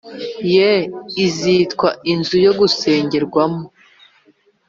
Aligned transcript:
Ye 0.55 0.71
izitwa 1.25 1.87
inzu 2.11 2.37
yo 2.45 2.51
gusengerwamo 2.59 3.63